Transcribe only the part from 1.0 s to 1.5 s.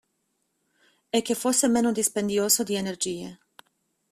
E che